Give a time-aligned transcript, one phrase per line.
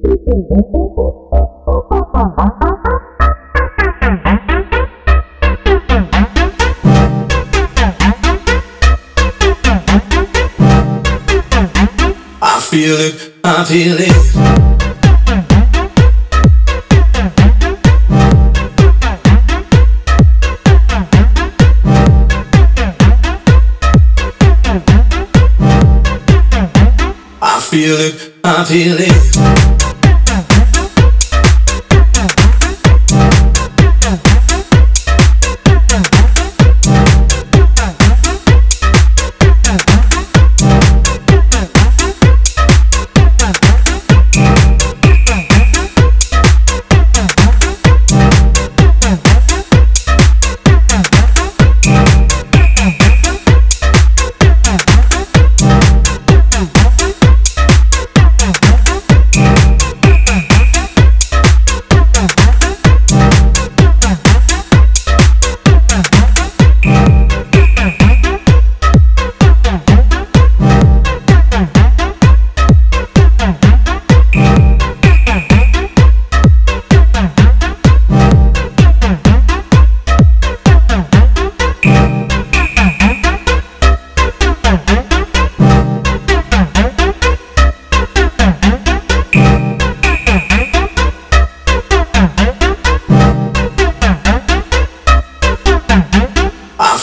[0.00, 0.06] I
[12.60, 14.12] feel it, I feel it.
[27.42, 29.77] I feel it, I feel it.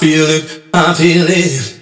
[0.00, 1.79] Feel it, I feel it.